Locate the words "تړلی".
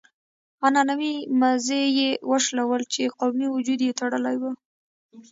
3.99-4.35